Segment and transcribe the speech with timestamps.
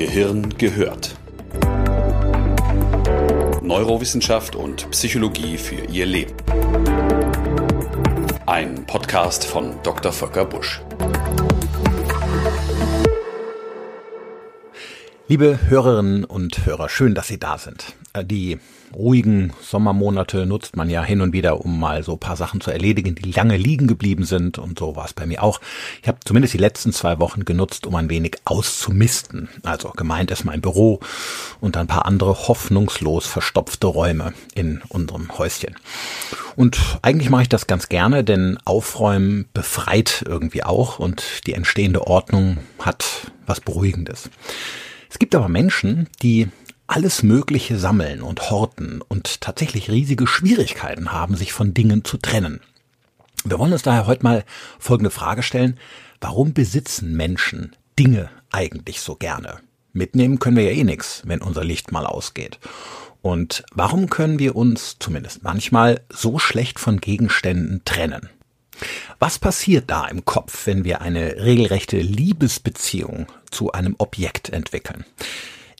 [0.00, 1.14] Gehirn gehört.
[3.60, 6.32] Neurowissenschaft und Psychologie für Ihr Leben.
[8.46, 10.10] Ein Podcast von Dr.
[10.10, 10.80] Volker Busch.
[15.28, 17.94] Liebe Hörerinnen und Hörer, schön, dass Sie da sind.
[18.12, 18.58] Äh, die
[18.92, 23.14] ruhigen Sommermonate nutzt man ja hin und wieder, um mal so paar Sachen zu erledigen,
[23.14, 24.58] die lange liegen geblieben sind.
[24.58, 25.60] Und so war es bei mir auch.
[26.02, 29.48] Ich habe zumindest die letzten zwei Wochen genutzt, um ein wenig auszumisten.
[29.62, 30.98] Also gemeint ist mein Büro
[31.60, 35.76] und ein paar andere hoffnungslos verstopfte Räume in unserem Häuschen.
[36.56, 42.06] Und eigentlich mache ich das ganz gerne, denn Aufräumen befreit irgendwie auch und die entstehende
[42.08, 44.30] Ordnung hat was Beruhigendes.
[45.08, 46.48] Es gibt aber Menschen, die
[46.90, 52.60] alles Mögliche sammeln und horten und tatsächlich riesige Schwierigkeiten haben, sich von Dingen zu trennen.
[53.44, 54.44] Wir wollen uns daher heute mal
[54.80, 55.78] folgende Frage stellen.
[56.20, 59.60] Warum besitzen Menschen Dinge eigentlich so gerne?
[59.92, 62.58] Mitnehmen können wir ja eh nix, wenn unser Licht mal ausgeht.
[63.22, 68.30] Und warum können wir uns, zumindest manchmal, so schlecht von Gegenständen trennen?
[69.20, 75.04] Was passiert da im Kopf, wenn wir eine regelrechte Liebesbeziehung zu einem Objekt entwickeln?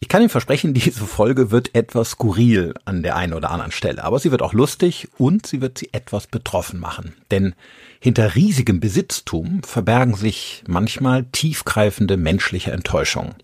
[0.03, 4.03] Ich kann Ihnen versprechen, diese Folge wird etwas skurril an der einen oder anderen Stelle,
[4.03, 7.15] aber sie wird auch lustig und sie wird Sie etwas betroffen machen.
[7.31, 7.55] Denn
[8.01, 13.35] hinter riesigem Besitztum verbergen sich manchmal tiefgreifende menschliche Enttäuschungen.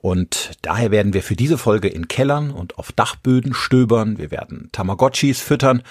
[0.00, 4.70] Und daher werden wir für diese Folge in Kellern und auf Dachböden stöbern, wir werden
[4.72, 5.82] Tamagotchis füttern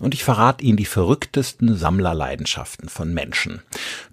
[0.00, 3.60] und ich verrate Ihnen die verrücktesten Sammlerleidenschaften von Menschen.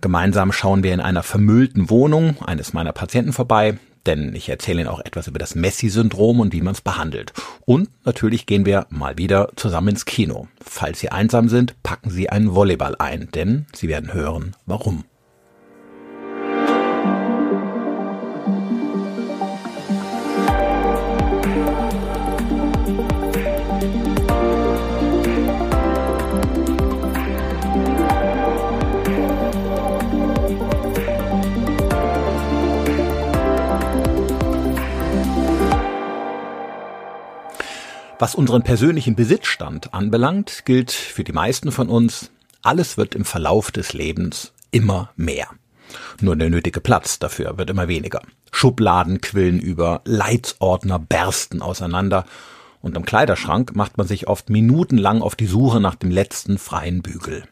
[0.01, 3.77] Gemeinsam schauen wir in einer vermüllten Wohnung eines meiner Patienten vorbei,
[4.07, 7.33] denn ich erzähle Ihnen auch etwas über das Messi-Syndrom und wie man es behandelt.
[7.65, 10.47] Und natürlich gehen wir mal wieder zusammen ins Kino.
[10.63, 15.05] Falls Sie einsam sind, packen Sie einen Volleyball ein, denn Sie werden hören, warum.
[38.17, 42.31] Was unseren persönlichen Besitzstand anbelangt, gilt für die meisten von uns,
[42.61, 45.49] alles wird im Verlauf des Lebens immer mehr.
[46.21, 48.21] Nur der nötige Platz dafür wird immer weniger.
[48.51, 52.25] Schubladen quillen über, Leitsordner bersten auseinander
[52.81, 57.01] und am Kleiderschrank macht man sich oft minutenlang auf die Suche nach dem letzten freien
[57.01, 57.43] Bügel.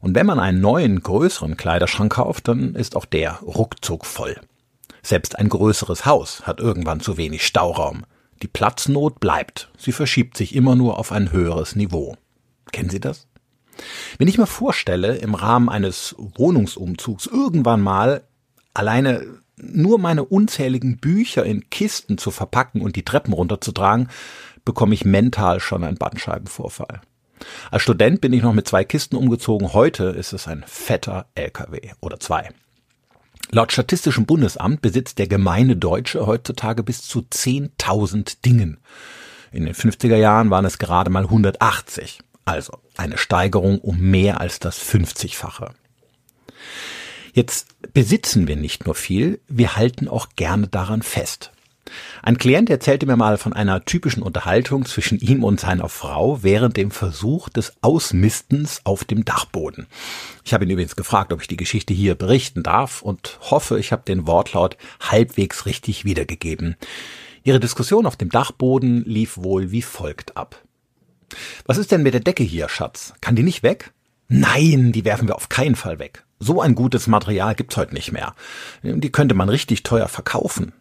[0.00, 4.40] Und wenn man einen neuen, größeren Kleiderschrank kauft, dann ist auch der ruckzuck voll.
[5.02, 8.04] Selbst ein größeres Haus hat irgendwann zu wenig Stauraum.
[8.42, 9.70] Die Platznot bleibt.
[9.76, 12.16] Sie verschiebt sich immer nur auf ein höheres Niveau.
[12.72, 13.26] Kennen Sie das?
[14.18, 18.24] Wenn ich mir vorstelle, im Rahmen eines Wohnungsumzugs irgendwann mal
[18.74, 24.08] alleine nur meine unzähligen Bücher in Kisten zu verpacken und die Treppen runterzutragen,
[24.64, 27.00] bekomme ich mental schon einen Bandscheibenvorfall.
[27.70, 29.72] Als Student bin ich noch mit zwei Kisten umgezogen.
[29.72, 32.50] Heute ist es ein fetter LKW oder zwei.
[33.52, 38.78] Laut Statistischem Bundesamt besitzt der gemeine Deutsche heutzutage bis zu 10.000 Dingen.
[39.50, 42.20] In den 50er Jahren waren es gerade mal 180.
[42.44, 45.72] Also eine Steigerung um mehr als das 50-fache.
[47.32, 51.52] Jetzt besitzen wir nicht nur viel, wir halten auch gerne daran fest.
[52.22, 56.76] Ein Klient erzählte mir mal von einer typischen Unterhaltung zwischen ihm und seiner Frau während
[56.76, 59.86] dem Versuch des Ausmistens auf dem Dachboden.
[60.44, 63.92] Ich habe ihn übrigens gefragt, ob ich die Geschichte hier berichten darf und hoffe, ich
[63.92, 66.76] habe den Wortlaut halbwegs richtig wiedergegeben.
[67.42, 70.62] Ihre Diskussion auf dem Dachboden lief wohl wie folgt ab.
[71.64, 73.14] Was ist denn mit der Decke hier, Schatz?
[73.20, 73.92] Kann die nicht weg?
[74.28, 76.24] Nein, die werfen wir auf keinen Fall weg.
[76.38, 78.34] So ein gutes Material gibt's heute nicht mehr.
[78.82, 80.72] Die könnte man richtig teuer verkaufen.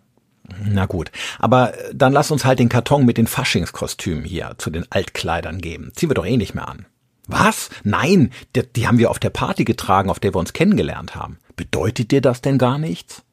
[0.66, 4.86] Na gut, aber dann lass uns halt den Karton mit den Faschingskostümen hier zu den
[4.92, 5.92] Altkleidern geben.
[5.96, 6.86] Ziehen wir doch eh nicht mehr an.
[7.28, 7.70] Was?
[7.84, 11.38] Nein, die, die haben wir auf der Party getragen, auf der wir uns kennengelernt haben.
[11.56, 13.24] Bedeutet dir das denn gar nichts?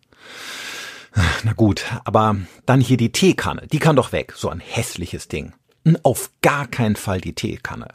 [1.44, 2.37] Na gut, aber
[2.67, 5.55] dann hier die Teekanne, die kann doch weg, so ein hässliches Ding.
[6.02, 7.88] Auf gar keinen Fall die Teekanne.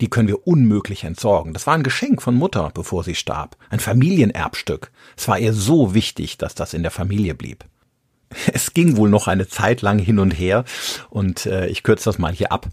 [0.00, 1.52] Die können wir unmöglich entsorgen.
[1.52, 3.56] Das war ein Geschenk von Mutter, bevor sie starb.
[3.70, 4.90] Ein Familienerbstück.
[5.16, 7.64] Es war ihr so wichtig, dass das in der Familie blieb.
[8.52, 10.64] Es ging wohl noch eine Zeit lang hin und her
[11.10, 12.68] und äh, ich kürze das mal hier ab.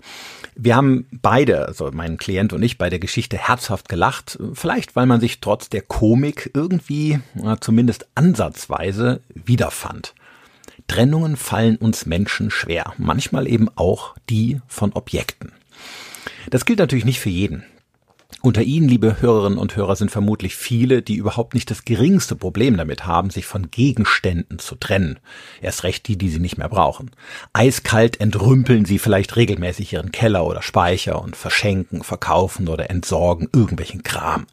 [0.55, 4.37] Wir haben beide, also mein Klient und ich, bei der Geschichte herzhaft gelacht.
[4.53, 10.13] Vielleicht, weil man sich trotz der Komik irgendwie, äh, zumindest ansatzweise, wiederfand.
[10.87, 15.53] Trennungen fallen uns Menschen schwer, manchmal eben auch die von Objekten.
[16.49, 17.63] Das gilt natürlich nicht für jeden.
[18.43, 22.75] Unter Ihnen, liebe Hörerinnen und Hörer, sind vermutlich viele, die überhaupt nicht das geringste Problem
[22.75, 25.19] damit haben, sich von Gegenständen zu trennen.
[25.61, 27.11] Erst recht die, die sie nicht mehr brauchen.
[27.53, 34.01] Eiskalt entrümpeln sie vielleicht regelmäßig ihren Keller oder Speicher und verschenken, verkaufen oder entsorgen irgendwelchen
[34.01, 34.47] Kram.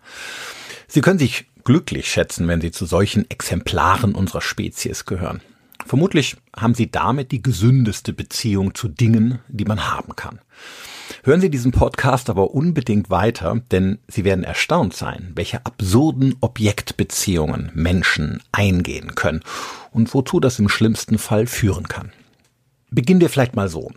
[0.87, 5.41] Sie können sich glücklich schätzen, wenn sie zu solchen Exemplaren unserer Spezies gehören.
[5.87, 10.41] Vermutlich haben sie damit die gesündeste Beziehung zu Dingen, die man haben kann.
[11.25, 17.71] Hören Sie diesen Podcast aber unbedingt weiter, denn Sie werden erstaunt sein, welche absurden Objektbeziehungen
[17.75, 19.41] Menschen eingehen können
[19.93, 22.13] und wozu das im schlimmsten Fall führen kann.
[22.91, 23.91] Beginnen wir vielleicht mal so.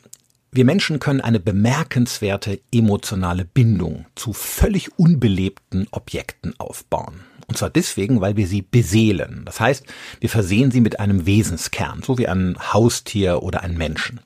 [0.51, 7.21] Wir Menschen können eine bemerkenswerte emotionale Bindung zu völlig unbelebten Objekten aufbauen.
[7.47, 9.43] Und zwar deswegen, weil wir sie beseelen.
[9.45, 9.85] Das heißt,
[10.19, 14.19] wir versehen sie mit einem Wesenskern, so wie ein Haustier oder ein Menschen.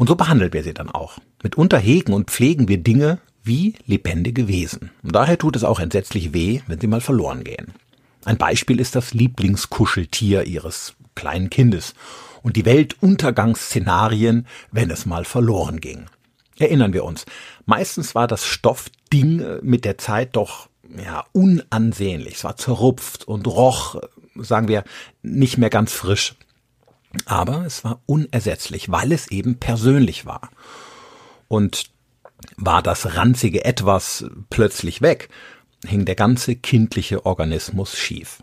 [0.00, 1.18] Und so behandeln wir sie dann auch.
[1.42, 4.92] Mitunter hegen und pflegen wir Dinge wie lebendige Wesen.
[5.02, 7.74] Und daher tut es auch entsetzlich weh, wenn sie mal verloren gehen.
[8.24, 11.92] Ein Beispiel ist das Lieblingskuscheltier ihres kleinen Kindes
[12.40, 16.06] und die Weltuntergangsszenarien, wenn es mal verloren ging.
[16.58, 17.26] Erinnern wir uns,
[17.66, 22.36] meistens war das Stoffding äh, mit der Zeit doch ja, unansehnlich.
[22.36, 24.00] Es war zerrupft und roch,
[24.34, 24.82] sagen wir,
[25.22, 26.36] nicht mehr ganz frisch.
[27.24, 30.50] Aber es war unersetzlich, weil es eben persönlich war.
[31.48, 31.90] Und
[32.56, 35.28] war das ranzige Etwas plötzlich weg,
[35.84, 38.42] hing der ganze kindliche Organismus schief.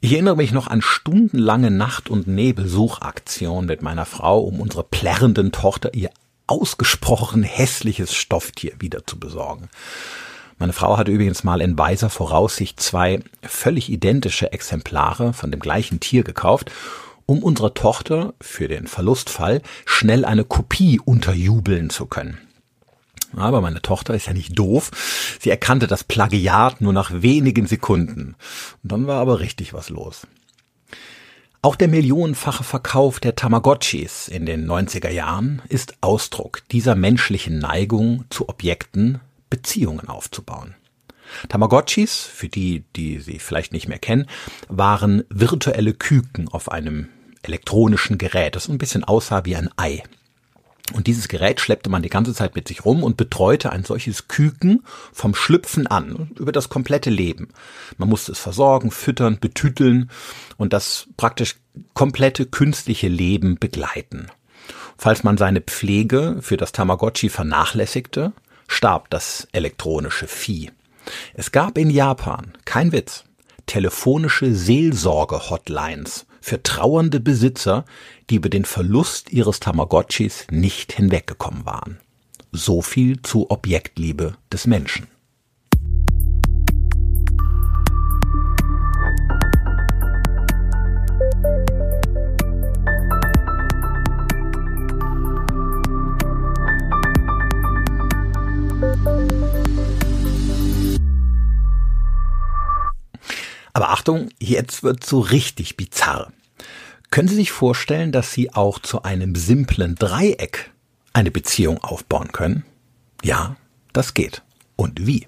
[0.00, 5.50] Ich erinnere mich noch an stundenlange Nacht- und Nebelsuchaktionen mit meiner Frau, um unsere plärrenden
[5.50, 6.10] Tochter ihr
[6.46, 9.70] ausgesprochen hässliches Stofftier wieder zu besorgen.
[10.58, 16.00] Meine Frau hatte übrigens mal in weiser Voraussicht zwei völlig identische Exemplare von dem gleichen
[16.00, 16.70] Tier gekauft
[17.26, 22.38] um unserer Tochter für den Verlustfall schnell eine Kopie unterjubeln zu können.
[23.36, 24.90] Aber meine Tochter ist ja nicht doof.
[25.40, 28.36] Sie erkannte das Plagiat nur nach wenigen Sekunden.
[28.82, 30.26] Und dann war aber richtig was los.
[31.62, 38.26] Auch der millionenfache Verkauf der Tamagotchis in den 90er Jahren ist Ausdruck dieser menschlichen Neigung
[38.28, 40.74] zu Objekten Beziehungen aufzubauen.
[41.48, 44.26] Tamagotchis, für die, die sie vielleicht nicht mehr kennen,
[44.68, 47.08] waren virtuelle Küken auf einem
[47.42, 50.02] elektronischen Gerät, das ein bisschen aussah wie ein Ei.
[50.92, 54.28] Und dieses Gerät schleppte man die ganze Zeit mit sich rum und betreute ein solches
[54.28, 57.48] Küken vom Schlüpfen an, über das komplette Leben.
[57.96, 60.10] Man musste es versorgen, füttern, betüteln
[60.58, 61.56] und das praktisch
[61.94, 64.26] komplette künstliche Leben begleiten.
[64.98, 68.32] Falls man seine Pflege für das Tamagotchi vernachlässigte,
[68.68, 70.70] starb das elektronische Vieh.
[71.34, 73.24] Es gab in Japan, kein Witz,
[73.66, 77.84] telefonische Seelsorge-Hotlines für trauernde Besitzer,
[78.28, 81.98] die über den Verlust ihres Tamagotchis nicht hinweggekommen waren.
[82.52, 85.08] So viel zu Objektliebe des Menschen.
[103.74, 106.32] Aber Achtung, jetzt wird so richtig bizarr.
[107.10, 110.72] Können Sie sich vorstellen, dass Sie auch zu einem simplen Dreieck
[111.12, 112.64] eine Beziehung aufbauen können?
[113.22, 113.56] Ja,
[113.92, 114.42] das geht.
[114.76, 115.26] Und wie?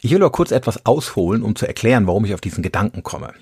[0.00, 3.32] Ich will nur kurz etwas ausholen, um zu erklären, warum ich auf diesen Gedanken komme.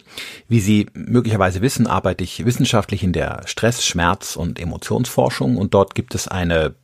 [0.49, 5.95] Wie Sie möglicherweise wissen, arbeite ich wissenschaftlich in der Stress-, Schmerz- und Emotionsforschung und dort
[5.95, 6.75] gibt es eine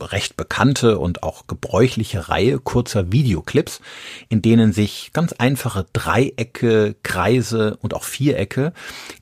[0.00, 3.80] recht bekannte und auch gebräuchliche Reihe kurzer Videoclips,
[4.28, 8.72] in denen sich ganz einfache Dreiecke, Kreise und auch Vierecke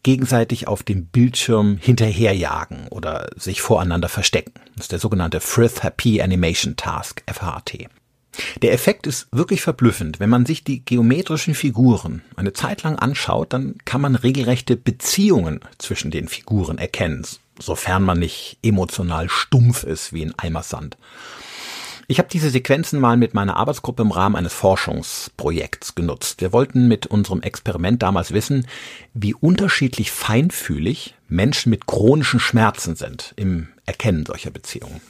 [0.02, 4.54] gegenseitig auf dem Bildschirm hinterherjagen oder sich voreinander verstecken.
[4.76, 7.88] Das ist der sogenannte Frith Happy Animation Task, FHT.
[8.62, 10.20] Der Effekt ist wirklich verblüffend.
[10.20, 15.60] Wenn man sich die geometrischen Figuren eine Zeit lang anschaut, dann kann man regelrechte Beziehungen
[15.78, 17.24] zwischen den Figuren erkennen
[17.58, 20.96] sofern man nicht emotional stumpf ist wie ein Eimer Sand.
[22.06, 26.42] Ich habe diese Sequenzen mal mit meiner Arbeitsgruppe im Rahmen eines Forschungsprojekts genutzt.
[26.42, 28.66] Wir wollten mit unserem Experiment damals wissen,
[29.14, 35.00] wie unterschiedlich feinfühlig Menschen mit chronischen Schmerzen sind im Erkennen solcher Beziehungen.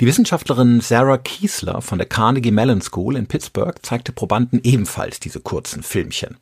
[0.00, 5.40] Die Wissenschaftlerin Sarah Kiesler von der Carnegie Mellon School in Pittsburgh zeigte Probanden ebenfalls diese
[5.40, 6.36] kurzen Filmchen.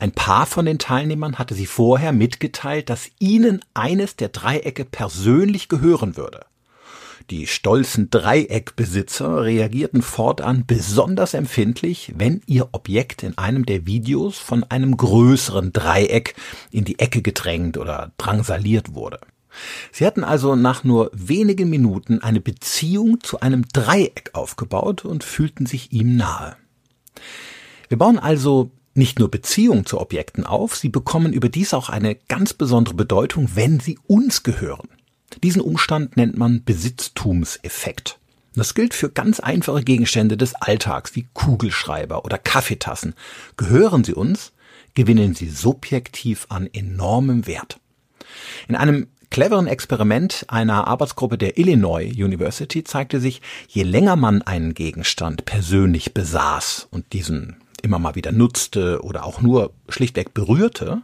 [0.00, 5.68] Ein paar von den Teilnehmern hatte sie vorher mitgeteilt, dass ihnen eines der Dreiecke persönlich
[5.68, 6.46] gehören würde.
[7.30, 14.64] Die stolzen Dreieckbesitzer reagierten fortan besonders empfindlich, wenn ihr Objekt in einem der Videos von
[14.64, 16.34] einem größeren Dreieck
[16.70, 19.20] in die Ecke gedrängt oder drangsaliert wurde.
[19.92, 25.66] Sie hatten also nach nur wenigen Minuten eine Beziehung zu einem Dreieck aufgebaut und fühlten
[25.66, 26.56] sich ihm nahe.
[27.88, 32.52] Wir bauen also nicht nur Beziehungen zu Objekten auf, sie bekommen überdies auch eine ganz
[32.52, 34.88] besondere Bedeutung, wenn sie uns gehören.
[35.42, 38.18] Diesen Umstand nennt man Besitztumseffekt.
[38.54, 43.14] Das gilt für ganz einfache Gegenstände des Alltags wie Kugelschreiber oder Kaffeetassen.
[43.56, 44.52] Gehören sie uns,
[44.94, 47.78] gewinnen sie subjektiv an enormem Wert.
[48.66, 54.74] In einem cleveren Experiment einer Arbeitsgruppe der Illinois University zeigte sich, je länger man einen
[54.74, 61.02] Gegenstand persönlich besaß und diesen immer mal wieder nutzte oder auch nur schlichtweg berührte,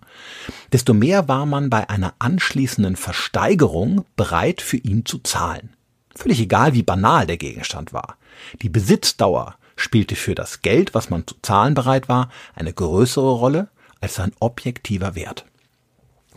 [0.73, 5.71] desto mehr war man bei einer anschließenden Versteigerung bereit für ihn zu zahlen.
[6.15, 8.17] Völlig egal, wie banal der Gegenstand war.
[8.63, 13.69] Die Besitzdauer spielte für das Geld, was man zu zahlen bereit war, eine größere Rolle
[14.01, 15.45] als sein objektiver Wert.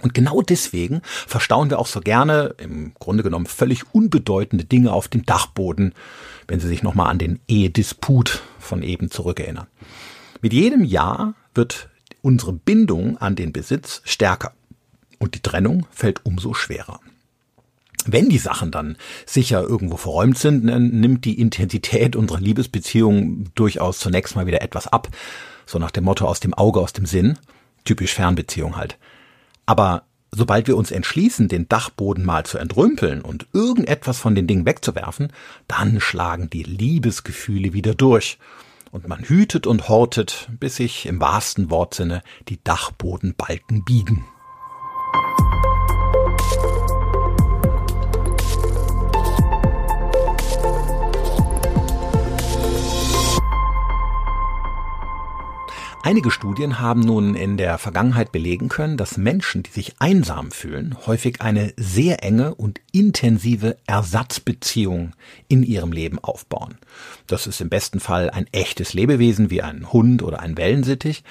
[0.03, 5.07] Und genau deswegen verstauen wir auch so gerne im Grunde genommen völlig unbedeutende Dinge auf
[5.07, 5.93] dem Dachboden,
[6.47, 9.67] wenn Sie sich nochmal an den Ehedisput von eben zurückerinnern.
[10.41, 11.89] Mit jedem Jahr wird
[12.21, 14.53] unsere Bindung an den Besitz stärker
[15.19, 16.99] und die Trennung fällt umso schwerer.
[18.05, 24.35] Wenn die Sachen dann sicher irgendwo verräumt sind, nimmt die Intensität unserer Liebesbeziehung durchaus zunächst
[24.35, 25.09] mal wieder etwas ab.
[25.65, 27.37] So nach dem Motto aus dem Auge, aus dem Sinn.
[27.83, 28.97] Typisch Fernbeziehung halt.
[29.65, 34.65] Aber sobald wir uns entschließen, den Dachboden mal zu entrümpeln und irgendetwas von den Dingen
[34.65, 35.33] wegzuwerfen,
[35.67, 38.37] dann schlagen die Liebesgefühle wieder durch.
[38.91, 44.25] Und man hütet und hortet, bis sich im wahrsten Wortsinne die Dachbodenbalken biegen.
[56.07, 60.95] Einige Studien haben nun in der Vergangenheit belegen können, dass Menschen, die sich einsam fühlen,
[61.05, 65.11] häufig eine sehr enge und intensive Ersatzbeziehung
[65.49, 66.77] in ihrem Leben aufbauen.
[67.27, 71.25] Das ist im besten Fall ein echtes Lebewesen wie ein Hund oder ein Wellensittich.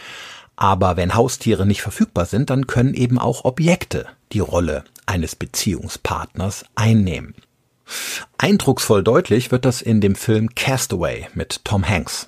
[0.56, 4.04] Aber wenn Haustiere nicht verfügbar sind, dann können eben auch Objekte
[4.34, 7.34] die Rolle eines Beziehungspartners einnehmen.
[8.36, 12.26] Eindrucksvoll deutlich wird das in dem Film Castaway mit Tom Hanks.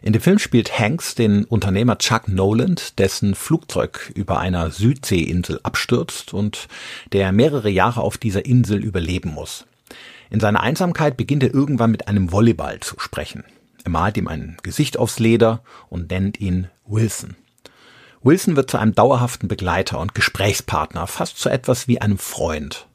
[0.00, 6.32] In dem Film spielt Hanks den Unternehmer Chuck Noland, dessen Flugzeug über einer Südseeinsel abstürzt
[6.32, 6.68] und
[7.12, 9.66] der mehrere Jahre auf dieser Insel überleben muss.
[10.30, 13.44] In seiner Einsamkeit beginnt er irgendwann mit einem Volleyball zu sprechen.
[13.84, 17.36] Er malt ihm ein Gesicht aufs Leder und nennt ihn Wilson.
[18.22, 22.86] Wilson wird zu einem dauerhaften Begleiter und Gesprächspartner, fast zu etwas wie einem Freund.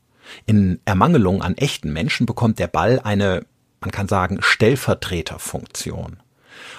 [0.46, 3.46] In Ermangelung an echten Menschen bekommt der Ball eine,
[3.80, 6.18] man kann sagen, Stellvertreterfunktion.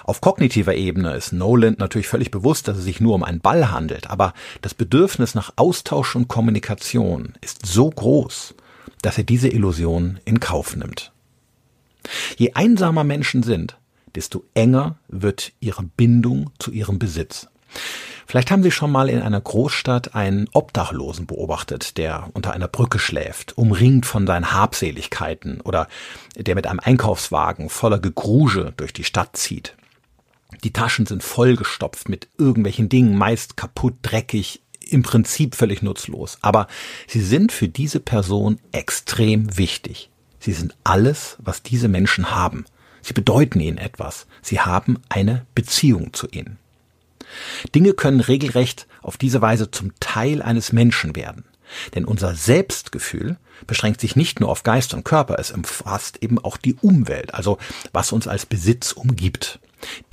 [0.05, 3.71] Auf kognitiver Ebene ist Noland natürlich völlig bewusst, dass es sich nur um einen Ball
[3.71, 8.53] handelt, aber das Bedürfnis nach Austausch und Kommunikation ist so groß,
[9.01, 11.11] dass er diese Illusion in Kauf nimmt.
[12.37, 13.77] Je einsamer Menschen sind,
[14.13, 17.47] desto enger wird ihre Bindung zu ihrem Besitz.
[18.27, 22.99] Vielleicht haben Sie schon mal in einer Großstadt einen Obdachlosen beobachtet, der unter einer Brücke
[22.99, 25.87] schläft, umringt von seinen Habseligkeiten oder
[26.35, 29.75] der mit einem Einkaufswagen voller Gegrusche durch die Stadt zieht.
[30.63, 36.37] Die Taschen sind vollgestopft mit irgendwelchen Dingen, meist kaputt, dreckig, im Prinzip völlig nutzlos.
[36.41, 36.67] Aber
[37.07, 40.09] sie sind für diese Person extrem wichtig.
[40.39, 42.65] Sie sind alles, was diese Menschen haben.
[43.01, 44.27] Sie bedeuten ihnen etwas.
[44.41, 46.57] Sie haben eine Beziehung zu ihnen.
[47.73, 51.45] Dinge können regelrecht auf diese Weise zum Teil eines Menschen werden.
[51.95, 56.57] Denn unser Selbstgefühl beschränkt sich nicht nur auf Geist und Körper, es umfasst eben auch
[56.57, 57.57] die Umwelt, also
[57.91, 59.59] was uns als Besitz umgibt.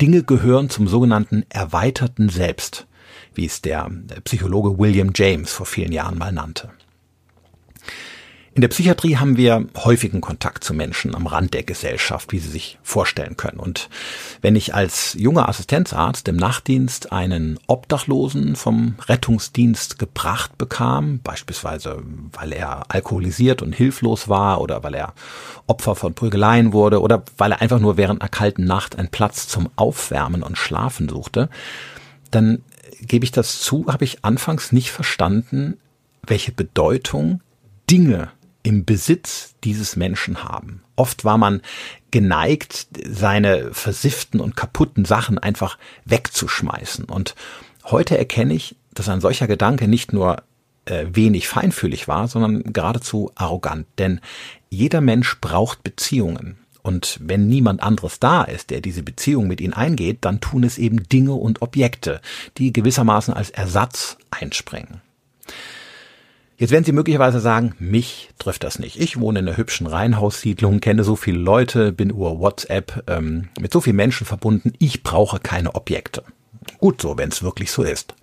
[0.01, 2.87] Dinge gehören zum sogenannten erweiterten Selbst,
[3.33, 3.89] wie es der
[4.23, 6.71] Psychologe William James vor vielen Jahren mal nannte.
[8.55, 12.49] In der Psychiatrie haben wir häufigen Kontakt zu Menschen am Rand der Gesellschaft, wie Sie
[12.49, 13.59] sich vorstellen können.
[13.59, 13.89] Und
[14.43, 22.53] wenn ich als junger Assistenzarzt im Nachtdienst einen Obdachlosen vom Rettungsdienst gebracht bekam, beispielsweise weil
[22.53, 25.15] er alkoholisiert und hilflos war oder weil er
[25.65, 29.47] Opfer von Prügeleien wurde oder weil er einfach nur während einer kalten Nacht einen Platz
[29.47, 31.49] zum Aufwärmen und Schlafen suchte,
[32.29, 32.61] dann
[33.01, 35.79] gebe ich das zu, habe ich anfangs nicht verstanden,
[36.21, 37.41] welche Bedeutung
[37.89, 38.29] Dinge
[38.63, 40.81] im Besitz dieses Menschen haben.
[40.95, 41.61] Oft war man
[42.11, 47.05] geneigt, seine versifften und kaputten Sachen einfach wegzuschmeißen.
[47.05, 47.35] Und
[47.83, 50.43] heute erkenne ich, dass ein solcher Gedanke nicht nur
[50.85, 53.85] äh, wenig feinfühlig war, sondern geradezu arrogant.
[53.97, 54.21] Denn
[54.69, 56.57] jeder Mensch braucht Beziehungen.
[56.81, 60.77] Und wenn niemand anderes da ist, der diese Beziehung mit ihnen eingeht, dann tun es
[60.77, 62.21] eben Dinge und Objekte,
[62.57, 65.01] die gewissermaßen als Ersatz einspringen.
[66.63, 68.97] Jetzt werden Sie möglicherweise sagen, mich trifft das nicht.
[68.97, 73.73] Ich wohne in einer hübschen Reihenhaussiedlung, kenne so viele Leute, bin über WhatsApp ähm, mit
[73.73, 74.71] so vielen Menschen verbunden.
[74.79, 76.23] Ich brauche keine Objekte.
[76.77, 78.15] Gut so, wenn es wirklich so ist.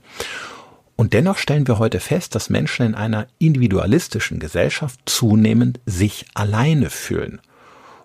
[0.96, 6.88] Und dennoch stellen wir heute fest, dass Menschen in einer individualistischen Gesellschaft zunehmend sich alleine
[6.88, 7.42] fühlen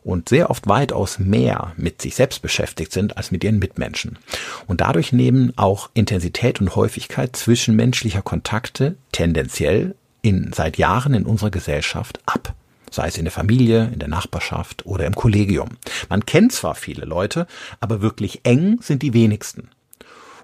[0.04, 4.20] und sehr oft weitaus mehr mit sich selbst beschäftigt sind als mit ihren Mitmenschen.
[4.68, 11.52] Und dadurch nehmen auch Intensität und Häufigkeit zwischenmenschlicher Kontakte tendenziell in, seit Jahren in unserer
[11.52, 12.56] Gesellschaft ab.
[12.90, 15.70] Sei es in der Familie, in der Nachbarschaft oder im Kollegium.
[16.10, 17.46] Man kennt zwar viele Leute,
[17.80, 19.70] aber wirklich eng sind die wenigsten.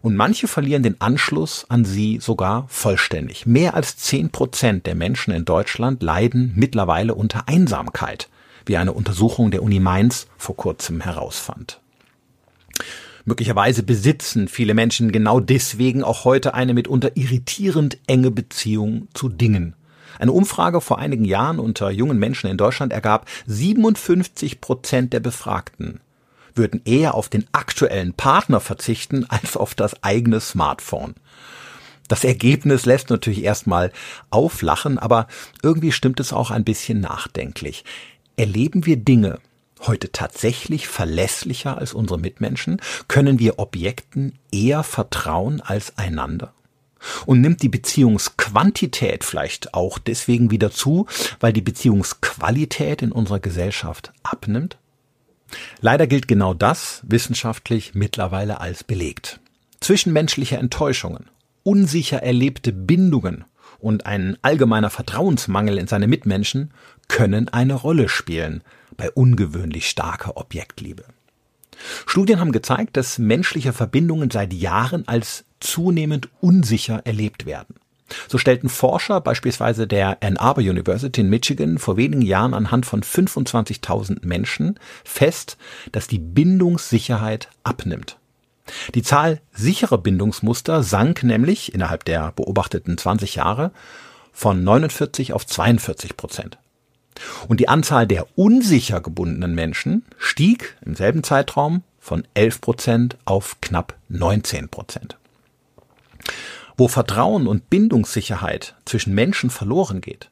[0.01, 3.45] Und manche verlieren den Anschluss an sie sogar vollständig.
[3.45, 8.29] Mehr als zehn Prozent der Menschen in Deutschland leiden mittlerweile unter Einsamkeit
[8.65, 11.80] wie eine Untersuchung der Uni Mainz vor kurzem herausfand.
[13.25, 19.75] Möglicherweise besitzen viele Menschen genau deswegen auch heute eine mitunter irritierend enge Beziehung zu Dingen.
[20.19, 25.99] Eine Umfrage vor einigen Jahren unter jungen Menschen in Deutschland ergab, 57 Prozent der Befragten
[26.53, 31.15] würden eher auf den aktuellen Partner verzichten als auf das eigene Smartphone.
[32.07, 33.91] Das Ergebnis lässt natürlich erstmal
[34.31, 35.27] auflachen, aber
[35.63, 37.85] irgendwie stimmt es auch ein bisschen nachdenklich.
[38.35, 39.39] Erleben wir Dinge
[39.87, 42.81] heute tatsächlich verlässlicher als unsere Mitmenschen?
[43.07, 46.53] Können wir Objekten eher vertrauen als einander?
[47.25, 51.07] Und nimmt die Beziehungsquantität vielleicht auch deswegen wieder zu,
[51.39, 54.77] weil die Beziehungsqualität in unserer Gesellschaft abnimmt?
[55.81, 59.39] Leider gilt genau das wissenschaftlich mittlerweile als belegt.
[59.79, 61.25] Zwischenmenschliche Enttäuschungen,
[61.63, 63.45] unsicher erlebte Bindungen
[63.81, 66.71] und ein allgemeiner Vertrauensmangel in seine Mitmenschen
[67.07, 68.63] können eine Rolle spielen
[68.97, 71.05] bei ungewöhnlich starker Objektliebe.
[72.05, 77.75] Studien haben gezeigt, dass menschliche Verbindungen seit Jahren als zunehmend unsicher erlebt werden.
[78.27, 83.01] So stellten Forscher beispielsweise der Ann Arbor University in Michigan vor wenigen Jahren anhand von
[83.01, 85.57] 25.000 Menschen fest,
[85.91, 88.17] dass die Bindungssicherheit abnimmt.
[88.95, 93.71] Die Zahl sicherer Bindungsmuster sank nämlich innerhalb der beobachteten 20 Jahre
[94.31, 96.57] von 49 auf 42 Prozent.
[97.47, 103.59] Und die Anzahl der unsicher gebundenen Menschen stieg im selben Zeitraum von 11 Prozent auf
[103.61, 105.17] knapp 19 Prozent.
[106.77, 110.31] Wo Vertrauen und Bindungssicherheit zwischen Menschen verloren geht,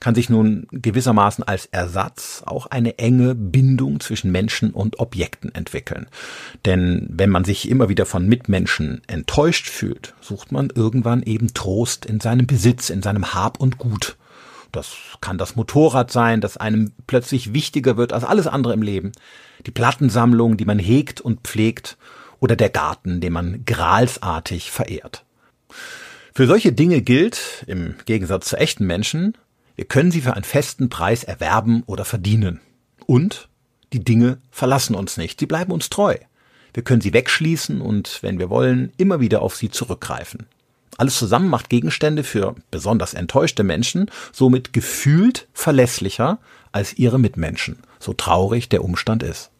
[0.00, 6.06] kann sich nun gewissermaßen als Ersatz auch eine enge Bindung zwischen Menschen und Objekten entwickeln.
[6.64, 12.06] Denn wenn man sich immer wieder von Mitmenschen enttäuscht fühlt, sucht man irgendwann eben Trost
[12.06, 14.16] in seinem Besitz, in seinem Hab und Gut.
[14.72, 19.12] Das kann das Motorrad sein, das einem plötzlich wichtiger wird als alles andere im Leben.
[19.66, 21.96] Die Plattensammlung, die man hegt und pflegt,
[22.40, 25.24] oder der Garten, den man gralsartig verehrt.
[26.34, 29.38] Für solche Dinge gilt, im Gegensatz zu echten Menschen,
[29.76, 32.60] wir können sie für einen festen Preis erwerben oder verdienen.
[33.06, 33.48] Und
[33.92, 36.16] die Dinge verlassen uns nicht, sie bleiben uns treu.
[36.72, 40.46] Wir können sie wegschließen und, wenn wir wollen, immer wieder auf sie zurückgreifen.
[40.96, 46.38] Alles zusammen macht Gegenstände für besonders enttäuschte Menschen somit gefühlt verlässlicher
[46.72, 49.50] als ihre Mitmenschen, so traurig der Umstand ist.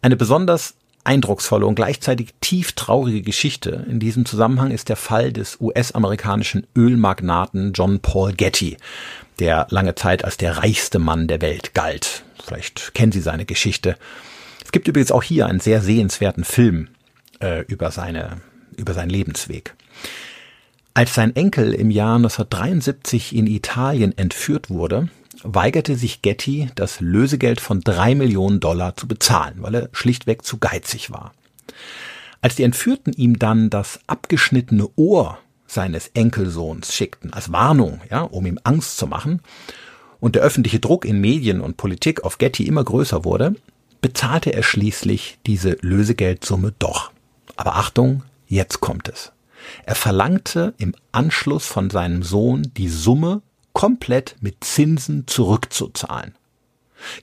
[0.00, 0.74] Eine besonders
[1.04, 7.72] eindrucksvolle und gleichzeitig tief traurige Geschichte in diesem Zusammenhang ist der Fall des US-amerikanischen Ölmagnaten
[7.72, 8.76] John Paul Getty,
[9.38, 12.24] der lange Zeit als der reichste Mann der Welt galt.
[12.42, 13.96] Vielleicht kennen Sie seine Geschichte.
[14.64, 16.88] Es gibt übrigens auch hier einen sehr sehenswerten Film
[17.40, 18.40] äh, über seine
[18.76, 19.74] über seinen Lebensweg.
[20.94, 25.08] Als sein Enkel im Jahr 1973 in Italien entführt wurde,
[25.42, 30.58] weigerte sich Getty, das Lösegeld von drei Millionen Dollar zu bezahlen, weil er schlichtweg zu
[30.58, 31.34] geizig war.
[32.40, 38.46] Als die Entführten ihm dann das abgeschnittene Ohr seines Enkelsohns schickten, als Warnung, ja, um
[38.46, 39.40] ihm Angst zu machen,
[40.20, 43.56] und der öffentliche Druck in Medien und Politik auf Getty immer größer wurde,
[44.00, 47.10] bezahlte er schließlich diese Lösegeldsumme doch.
[47.56, 49.32] Aber Achtung, jetzt kommt es.
[49.84, 53.42] Er verlangte im Anschluss von seinem Sohn die Summe
[53.74, 56.34] komplett mit Zinsen zurückzuzahlen.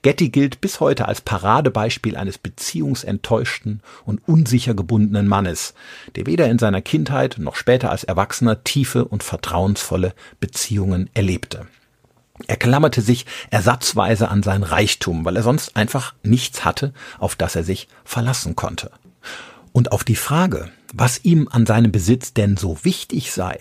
[0.04, 5.74] Getty gilt bis heute als Paradebeispiel eines beziehungsenttäuschten und unsicher gebundenen Mannes,
[6.16, 11.66] der weder in seiner Kindheit noch später als Erwachsener tiefe und vertrauensvolle Beziehungen erlebte.
[12.48, 17.56] Er klammerte sich ersatzweise an sein Reichtum, weil er sonst einfach nichts hatte, auf das
[17.56, 18.92] er sich verlassen konnte.
[19.74, 23.60] Und auf die Frage, was ihm an seinem Besitz denn so wichtig sei,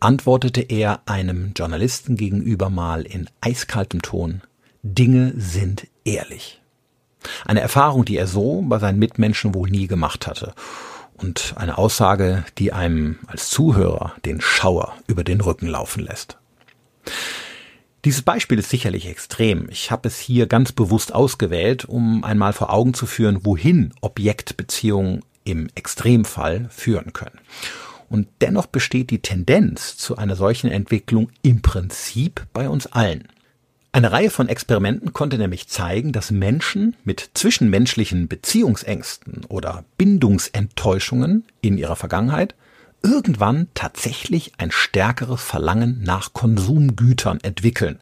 [0.00, 4.42] antwortete er einem Journalisten gegenüber mal in eiskaltem Ton,
[4.82, 6.60] Dinge sind ehrlich.
[7.44, 10.54] Eine Erfahrung, die er so bei seinen Mitmenschen wohl nie gemacht hatte.
[11.16, 16.38] Und eine Aussage, die einem als Zuhörer den Schauer über den Rücken laufen lässt.
[18.06, 19.68] Dieses Beispiel ist sicherlich extrem.
[19.68, 25.22] Ich habe es hier ganz bewusst ausgewählt, um einmal vor Augen zu führen, wohin Objektbeziehungen
[25.44, 27.38] im Extremfall führen können.
[28.10, 33.28] Und dennoch besteht die Tendenz zu einer solchen Entwicklung im Prinzip bei uns allen.
[33.92, 41.78] Eine Reihe von Experimenten konnte nämlich zeigen, dass Menschen mit zwischenmenschlichen Beziehungsängsten oder Bindungsenttäuschungen in
[41.78, 42.54] ihrer Vergangenheit
[43.02, 48.00] irgendwann tatsächlich ein stärkeres Verlangen nach Konsumgütern entwickeln,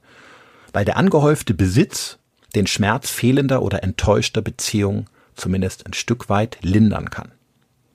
[0.72, 2.18] weil der angehäufte Besitz
[2.54, 7.30] den Schmerz fehlender oder enttäuschter Beziehungen zumindest ein Stück weit lindern kann.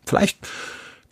[0.05, 0.37] Vielleicht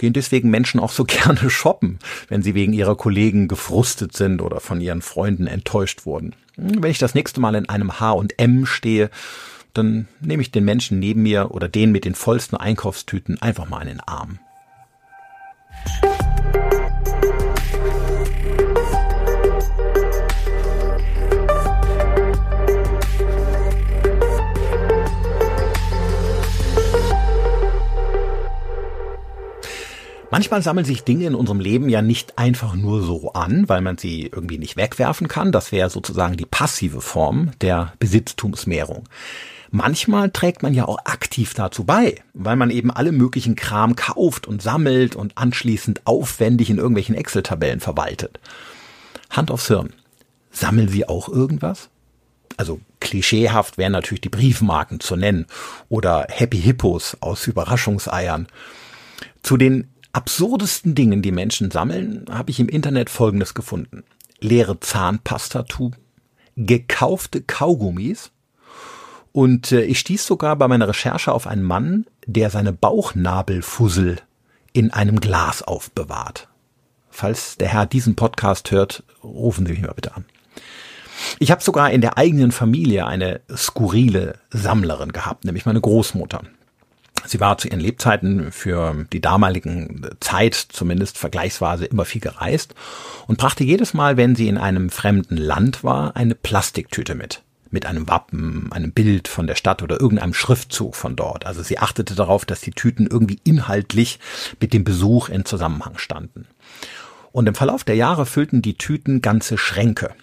[0.02, 4.60] gehen deswegen Menschen auch so gerne shoppen, wenn sie wegen ihrer Kollegen gefrustet sind oder
[4.60, 6.36] von ihren Freunden enttäuscht wurden.
[6.58, 9.10] Wenn ich das nächste Mal in einem H&M stehe,
[9.74, 13.82] dann nehme ich den Menschen neben mir oder den mit den vollsten Einkaufstüten einfach mal
[13.84, 14.40] in den Arm.
[30.32, 33.98] Manchmal sammeln sich Dinge in unserem Leben ja nicht einfach nur so an, weil man
[33.98, 35.52] sie irgendwie nicht wegwerfen kann.
[35.52, 39.10] Das wäre sozusagen die passive Form der Besitztumsmehrung.
[39.72, 44.48] Manchmal trägt man ja auch aktiv dazu bei, weil man eben alle möglichen Kram kauft
[44.48, 48.40] und sammelt und anschließend aufwendig in irgendwelchen Excel-Tabellen verwaltet.
[49.30, 49.92] Hand aufs Hirn.
[50.50, 51.90] Sammeln Sie auch irgendwas?
[52.56, 55.46] Also klischeehaft wären natürlich die Briefmarken zu nennen
[55.90, 58.48] oder Happy Hippos aus Überraschungseiern.
[59.44, 64.04] Zu den absurdesten Dingen, die Menschen sammeln, habe ich im Internet Folgendes gefunden.
[64.40, 66.00] Leere Zahnpastatuben,
[66.56, 68.32] gekaufte Kaugummis
[69.32, 74.18] und äh, ich stieß sogar bei meiner Recherche auf einen Mann, der seine Bauchnabelfussel
[74.74, 76.48] in einem Glas aufbewahrt.
[77.10, 80.26] Falls der Herr diesen Podcast hört, rufen Sie mich mal bitte an.
[81.40, 86.42] Ich habe sogar in der eigenen Familie eine skurrile Sammlerin gehabt, nämlich meine Großmutter.
[87.26, 92.74] Sie war zu ihren Lebzeiten für die damaligen Zeit zumindest vergleichsweise immer viel gereist
[93.28, 97.44] und brachte jedes Mal, wenn sie in einem fremden Land war, eine Plastiktüte mit.
[97.70, 101.46] Mit einem Wappen, einem Bild von der Stadt oder irgendeinem Schriftzug von dort.
[101.46, 104.20] Also sie achtete darauf, dass die Tüten irgendwie inhaltlich
[104.60, 106.48] mit dem Besuch in Zusammenhang standen.
[107.32, 110.14] Und im Verlauf der Jahre füllten die Tüten ganze Schränke.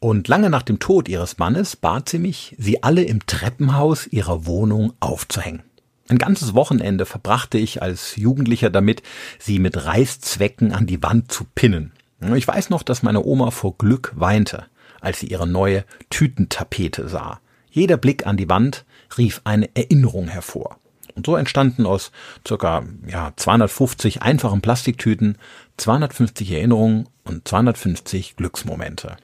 [0.00, 4.44] Und lange nach dem Tod ihres Mannes bat sie mich, sie alle im Treppenhaus ihrer
[4.44, 5.62] Wohnung aufzuhängen.
[6.08, 9.02] Ein ganzes Wochenende verbrachte ich als Jugendlicher damit,
[9.38, 11.92] sie mit Reißzwecken an die Wand zu pinnen.
[12.34, 14.66] Ich weiß noch, dass meine Oma vor Glück weinte,
[15.00, 17.40] als sie ihre neue Tütentapete sah.
[17.70, 18.84] Jeder Blick an die Wand
[19.18, 20.78] rief eine Erinnerung hervor.
[21.14, 22.12] Und so entstanden aus
[22.46, 25.38] circa ja, 250 einfachen Plastiktüten
[25.76, 29.16] 250 Erinnerungen und 250 Glücksmomente.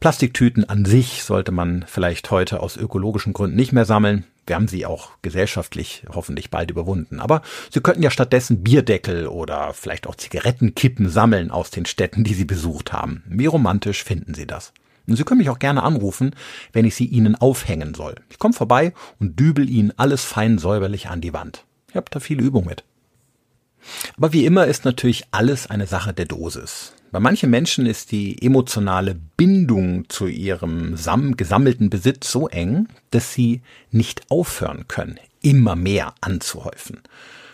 [0.00, 4.24] Plastiktüten an sich sollte man vielleicht heute aus ökologischen Gründen nicht mehr sammeln.
[4.46, 7.20] Wir haben sie auch gesellschaftlich hoffentlich bald überwunden.
[7.20, 12.34] Aber Sie könnten ja stattdessen Bierdeckel oder vielleicht auch Zigarettenkippen sammeln aus den Städten, die
[12.34, 13.24] Sie besucht haben.
[13.28, 14.72] Wie romantisch finden Sie das?
[15.08, 16.34] Und Sie können mich auch gerne anrufen,
[16.72, 18.16] wenn ich sie Ihnen aufhängen soll.
[18.30, 21.64] Ich komme vorbei und dübel Ihnen alles fein säuberlich an die Wand.
[21.88, 22.84] Ich habe da viel Übung mit.
[24.16, 26.92] Aber wie immer ist natürlich alles eine Sache der Dosis.
[27.12, 30.96] Bei manchen Menschen ist die emotionale Bindung zu ihrem
[31.36, 37.00] gesammelten Besitz so eng, dass sie nicht aufhören können, immer mehr anzuhäufen.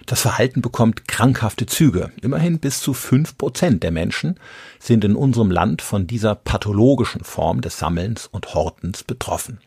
[0.06, 2.10] Das Verhalten bekommt krankhafte Züge.
[2.22, 4.40] Immerhin bis zu fünf Prozent der Menschen
[4.80, 9.60] sind in unserem Land von dieser pathologischen Form des Sammelns und Hortens betroffen.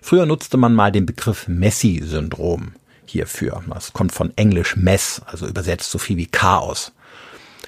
[0.00, 2.72] Früher nutzte man mal den Begriff Messi-Syndrom
[3.06, 3.62] hierfür.
[3.68, 6.92] Das kommt von Englisch Mess, also übersetzt so viel wie Chaos.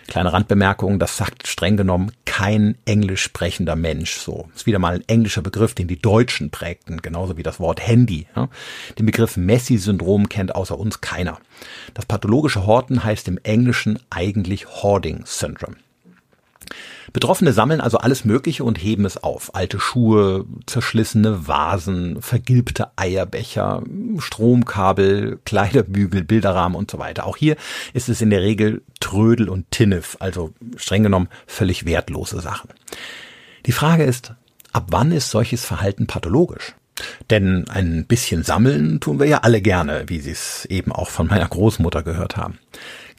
[0.07, 4.19] Kleine Randbemerkung, das sagt streng genommen kein englisch sprechender Mensch.
[4.19, 7.81] So ist wieder mal ein englischer Begriff, den die Deutschen prägten, genauso wie das Wort
[7.87, 8.27] Handy.
[8.99, 11.39] Den Begriff Messi-Syndrom kennt außer uns keiner.
[11.95, 15.77] Das pathologische Horten heißt im Englischen eigentlich Hoarding Syndrome.
[17.13, 19.55] Betroffene sammeln also alles Mögliche und heben es auf.
[19.55, 23.83] Alte Schuhe, zerschlissene Vasen, vergilbte Eierbecher,
[24.19, 27.27] Stromkabel, Kleiderbügel, Bilderrahmen und so weiter.
[27.27, 27.57] Auch hier
[27.93, 32.71] ist es in der Regel Trödel und Tinnef, also streng genommen völlig wertlose Sachen.
[33.67, 34.35] Die Frage ist,
[34.73, 36.75] ab wann ist solches Verhalten pathologisch?
[37.31, 41.27] Denn ein bisschen sammeln tun wir ja alle gerne, wie Sie es eben auch von
[41.27, 42.59] meiner Großmutter gehört haben.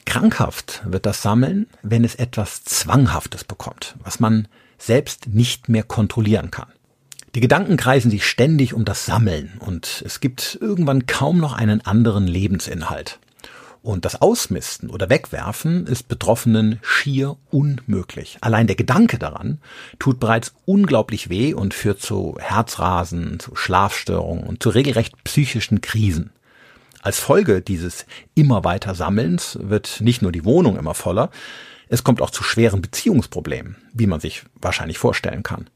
[0.06, 6.50] Krankhaft wird das Sammeln, wenn es etwas Zwanghaftes bekommt, was man selbst nicht mehr kontrollieren
[6.50, 6.68] kann.
[7.34, 11.84] Die Gedanken kreisen sich ständig um das Sammeln und es gibt irgendwann kaum noch einen
[11.84, 13.18] anderen Lebensinhalt.
[13.82, 18.38] Und das Ausmisten oder Wegwerfen ist Betroffenen schier unmöglich.
[18.40, 19.60] Allein der Gedanke daran
[19.98, 26.30] tut bereits unglaublich weh und führt zu Herzrasen, zu Schlafstörungen und zu regelrecht psychischen Krisen.
[27.08, 31.30] Als Folge dieses immer weiter Sammelns wird nicht nur die Wohnung immer voller,
[31.88, 35.70] es kommt auch zu schweren Beziehungsproblemen, wie man sich wahrscheinlich vorstellen kann.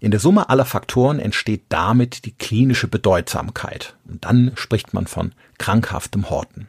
[0.00, 3.96] In der Summe aller Faktoren entsteht damit die klinische Bedeutsamkeit.
[4.06, 6.68] Und dann spricht man von krankhaftem Horten.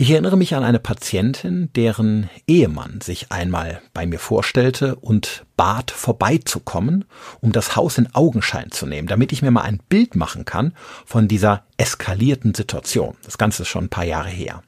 [0.00, 5.90] Ich erinnere mich an eine Patientin, deren Ehemann sich einmal bei mir vorstellte und bat,
[5.90, 7.04] vorbeizukommen,
[7.40, 10.72] um das Haus in Augenschein zu nehmen, damit ich mir mal ein Bild machen kann
[11.04, 13.16] von dieser eskalierten Situation.
[13.24, 14.62] Das Ganze ist schon ein paar Jahre her.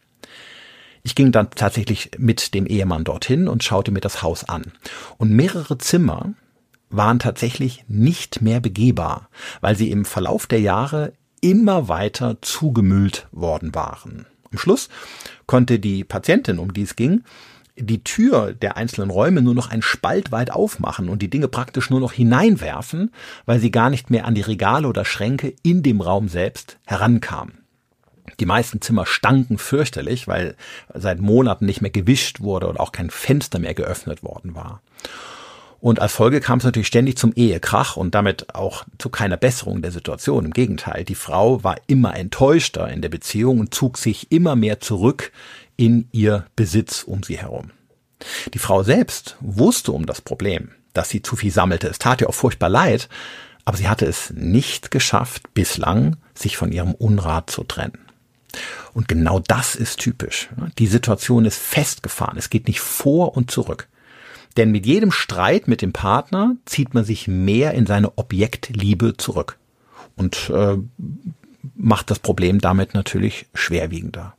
[1.05, 4.73] Ich ging dann tatsächlich mit dem Ehemann dorthin und schaute mir das Haus an.
[5.16, 6.35] Und mehrere Zimmer
[6.88, 9.29] waren tatsächlich nicht mehr begehbar,
[9.61, 14.27] weil sie im Verlauf der Jahre immer weiter zugemüllt worden waren.
[14.53, 14.89] Am Schluss
[15.47, 17.23] konnte die Patientin, um die es ging,
[17.77, 21.89] die Tür der einzelnen Räume nur noch einen Spalt weit aufmachen und die Dinge praktisch
[21.89, 23.13] nur noch hineinwerfen,
[23.47, 27.53] weil sie gar nicht mehr an die Regale oder Schränke in dem Raum selbst herankam.
[28.39, 30.57] Die meisten Zimmer stanken fürchterlich, weil
[30.95, 34.83] seit Monaten nicht mehr gewischt wurde und auch kein Fenster mehr geöffnet worden war.
[35.81, 39.81] Und als Folge kam es natürlich ständig zum Ehekrach und damit auch zu keiner Besserung
[39.81, 40.45] der Situation.
[40.45, 44.81] Im Gegenteil, die Frau war immer enttäuschter in der Beziehung und zog sich immer mehr
[44.81, 45.33] zurück
[45.77, 47.71] in ihr Besitz um sie herum.
[48.53, 51.88] Die Frau selbst wusste um das Problem, dass sie zu viel sammelte.
[51.88, 53.09] Es tat ihr auch furchtbar leid,
[53.64, 57.99] aber sie hatte es nicht geschafft, bislang sich von ihrem Unrat zu trennen.
[58.93, 60.51] Und genau das ist typisch.
[60.79, 62.37] Die Situation ist festgefahren.
[62.37, 63.88] Es geht nicht vor und zurück.
[64.57, 69.59] Denn mit jedem Streit mit dem Partner zieht man sich mehr in seine Objektliebe zurück
[70.17, 70.77] und äh,
[71.75, 74.35] macht das Problem damit natürlich schwerwiegender.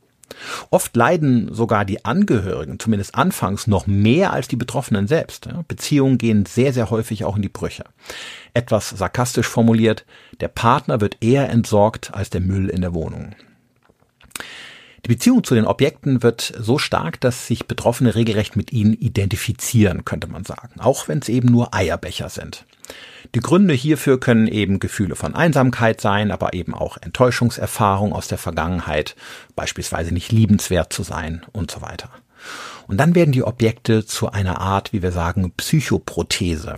[0.69, 5.47] Oft leiden sogar die Angehörigen, zumindest anfangs, noch mehr als die Betroffenen selbst.
[5.67, 7.83] Beziehungen gehen sehr, sehr häufig auch in die Brüche.
[8.53, 10.05] Etwas sarkastisch formuliert,
[10.39, 13.35] der Partner wird eher entsorgt als der Müll in der Wohnung.
[15.05, 20.05] Die Beziehung zu den Objekten wird so stark, dass sich Betroffene regelrecht mit ihnen identifizieren,
[20.05, 22.65] könnte man sagen, auch wenn es eben nur Eierbecher sind.
[23.33, 28.37] Die Gründe hierfür können eben Gefühle von Einsamkeit sein, aber eben auch Enttäuschungserfahrung aus der
[28.37, 29.15] Vergangenheit,
[29.55, 32.09] beispielsweise nicht liebenswert zu sein und so weiter.
[32.87, 36.77] Und dann werden die Objekte zu einer Art, wie wir sagen, Psychoprothese.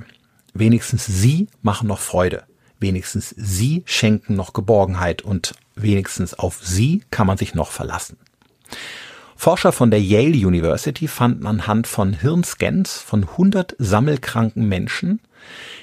[0.54, 2.44] Wenigstens sie machen noch Freude.
[2.80, 8.18] Wenigstens sie schenken noch Geborgenheit und wenigstens auf sie kann man sich noch verlassen.
[9.36, 15.20] Forscher von der Yale University fanden anhand von Hirnscans von 100 sammelkranken Menschen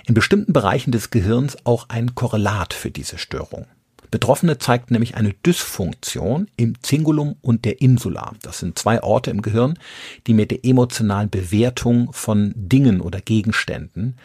[0.07, 3.67] in bestimmten Bereichen des Gehirns auch ein Korrelat für diese Störung.
[4.11, 8.33] Betroffene zeigten nämlich eine Dysfunktion im Zingulum und der Insula.
[8.43, 9.79] Das sind zwei Orte im Gehirn,
[10.27, 14.17] die mit der emotionalen Bewertung von Dingen oder Gegenständen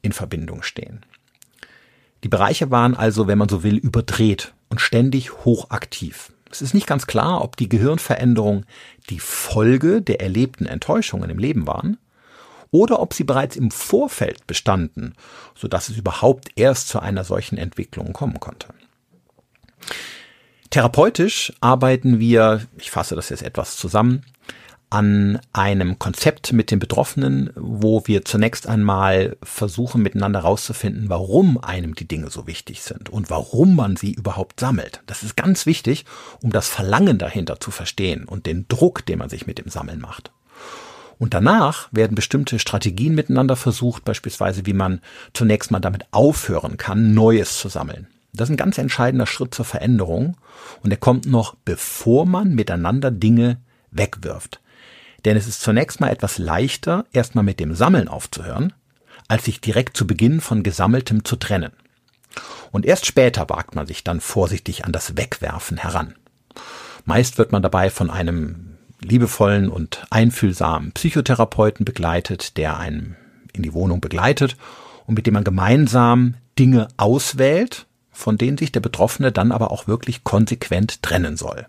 [0.00, 1.04] in Verbindung stehen.
[2.22, 6.32] Die Bereiche waren also, wenn man so will, überdreht und ständig hochaktiv.
[6.50, 8.66] Es ist nicht ganz klar, ob die Gehirnveränderungen
[9.08, 11.96] die Folge der erlebten Enttäuschungen im Leben waren
[12.72, 15.14] oder ob sie bereits im Vorfeld bestanden,
[15.54, 18.66] so dass es überhaupt erst zu einer solchen Entwicklung kommen konnte.
[20.70, 24.24] Therapeutisch arbeiten wir, ich fasse das jetzt etwas zusammen,
[24.94, 31.96] an einem Konzept mit den Betroffenen, wo wir zunächst einmal versuchen miteinander herauszufinden, warum einem
[31.96, 35.02] die Dinge so wichtig sind und warum man sie überhaupt sammelt.
[35.06, 36.04] Das ist ganz wichtig,
[36.42, 40.00] um das Verlangen dahinter zu verstehen und den Druck, den man sich mit dem Sammeln
[40.00, 40.30] macht.
[41.18, 45.00] Und danach werden bestimmte Strategien miteinander versucht, beispielsweise wie man
[45.32, 48.06] zunächst mal damit aufhören kann, Neues zu sammeln.
[48.32, 50.36] Das ist ein ganz entscheidender Schritt zur Veränderung
[50.84, 53.58] und der kommt noch, bevor man miteinander Dinge
[53.90, 54.60] wegwirft.
[55.24, 58.72] Denn es ist zunächst mal etwas leichter, erstmal mit dem Sammeln aufzuhören,
[59.28, 61.72] als sich direkt zu Beginn von Gesammeltem zu trennen.
[62.72, 66.14] Und erst später wagt man sich dann vorsichtig an das Wegwerfen heran.
[67.04, 73.16] Meist wird man dabei von einem liebevollen und einfühlsamen Psychotherapeuten begleitet, der einen
[73.52, 74.56] in die Wohnung begleitet
[75.06, 79.86] und mit dem man gemeinsam Dinge auswählt, von denen sich der Betroffene dann aber auch
[79.86, 81.66] wirklich konsequent trennen soll.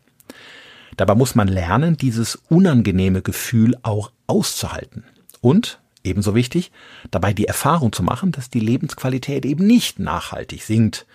[0.98, 5.04] Dabei muss man lernen, dieses unangenehme Gefühl auch auszuhalten.
[5.42, 6.72] Und, ebenso wichtig,
[7.12, 11.06] dabei die Erfahrung zu machen, dass die Lebensqualität eben nicht nachhaltig sinkt,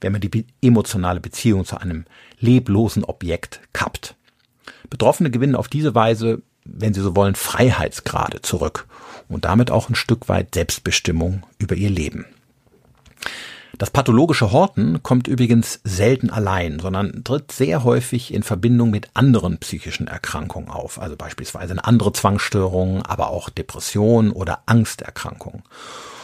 [0.00, 2.04] wenn man die emotionale Beziehung zu einem
[2.38, 4.14] leblosen Objekt kappt.
[4.90, 8.86] Betroffene gewinnen auf diese Weise, wenn sie so wollen, Freiheitsgrade zurück
[9.28, 12.26] und damit auch ein Stück weit Selbstbestimmung über ihr Leben.
[13.78, 19.58] Das pathologische Horten kommt übrigens selten allein, sondern tritt sehr häufig in Verbindung mit anderen
[19.58, 25.62] psychischen Erkrankungen auf, also beispielsweise eine andere Zwangsstörung, aber auch Depression oder Angsterkrankungen.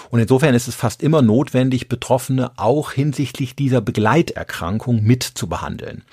[0.08, 6.04] Und insofern ist es fast immer notwendig, Betroffene auch hinsichtlich dieser Begleiterkrankung mit zu behandeln.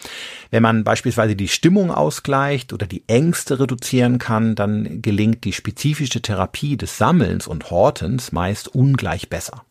[0.51, 6.21] Wenn man beispielsweise die Stimmung ausgleicht oder die Ängste reduzieren kann, dann gelingt die spezifische
[6.21, 9.63] Therapie des Sammelns und Hortens meist ungleich besser.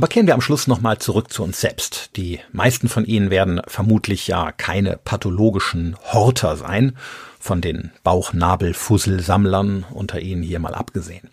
[0.00, 2.16] Aber kehren wir am Schluss nochmal zurück zu uns selbst.
[2.16, 6.96] Die meisten von Ihnen werden vermutlich ja keine pathologischen Horter sein,
[7.38, 11.28] von den Bauchnabelfusselsammlern unter Ihnen hier mal abgesehen.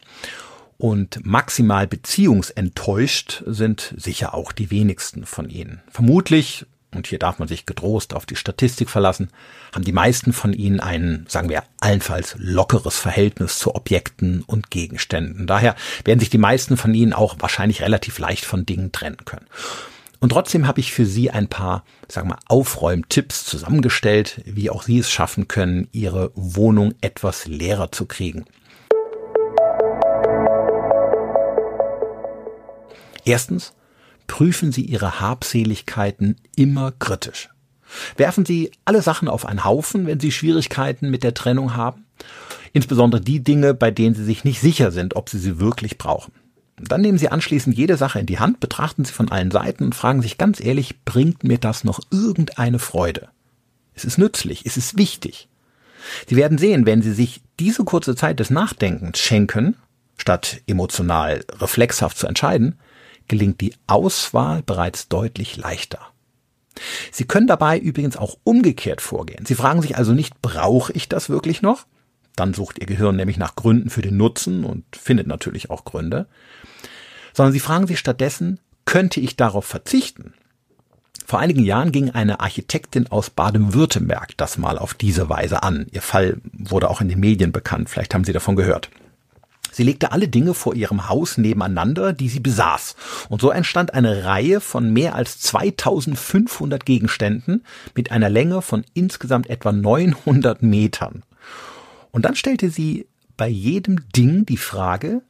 [0.78, 5.82] Und maximal beziehungsenttäuscht sind sicher auch die wenigsten von Ihnen.
[5.90, 6.66] Vermutlich
[6.98, 9.30] und hier darf man sich getrost auf die Statistik verlassen,
[9.74, 15.48] haben die meisten von ihnen ein, sagen wir, allenfalls lockeres Verhältnis zu Objekten und Gegenständen.
[15.48, 19.46] Daher werden sich die meisten von ihnen auch wahrscheinlich relativ leicht von Dingen trennen können.
[20.20, 24.98] Und trotzdem habe ich für Sie ein paar, sagen wir, Aufräumtipps zusammengestellt, wie auch Sie
[24.98, 28.46] es schaffen können, Ihre Wohnung etwas leerer zu kriegen.
[33.26, 33.74] Erstens,
[34.28, 37.50] prüfen Sie Ihre Habseligkeiten immer kritisch.
[38.18, 42.06] Werfen Sie alle Sachen auf einen Haufen, wenn Sie Schwierigkeiten mit der Trennung haben,
[42.74, 46.34] insbesondere die Dinge, bei denen Sie sich nicht sicher sind, ob Sie sie wirklich brauchen.
[46.80, 49.96] Dann nehmen Sie anschließend jede Sache in die Hand, betrachten sie von allen Seiten und
[49.96, 53.30] fragen sich ganz ehrlich, bringt mir das noch irgendeine Freude?
[53.96, 55.48] Es ist nützlich, es ist wichtig.
[56.28, 59.76] Sie werden sehen, wenn Sie sich diese kurze Zeit des Nachdenkens schenken,
[60.18, 62.78] statt emotional reflexhaft zu entscheiden,
[63.28, 66.00] gelingt die Auswahl bereits deutlich leichter.
[67.12, 69.46] Sie können dabei übrigens auch umgekehrt vorgehen.
[69.46, 71.86] Sie fragen sich also nicht, brauche ich das wirklich noch?
[72.36, 76.28] Dann sucht Ihr Gehirn nämlich nach Gründen für den Nutzen und findet natürlich auch Gründe.
[77.34, 80.34] Sondern Sie fragen sich stattdessen, könnte ich darauf verzichten?
[81.26, 85.88] Vor einigen Jahren ging eine Architektin aus Baden-Württemberg das mal auf diese Weise an.
[85.92, 87.90] Ihr Fall wurde auch in den Medien bekannt.
[87.90, 88.90] Vielleicht haben Sie davon gehört.
[89.78, 92.96] Sie legte alle Dinge vor ihrem Haus nebeneinander, die sie besaß.
[93.30, 97.64] Und so entstand eine Reihe von mehr als 2500 Gegenständen
[97.94, 101.22] mit einer Länge von insgesamt etwa 900 Metern.
[102.10, 103.06] Und dann stellte sie
[103.38, 105.22] bei jedem Ding die Frage,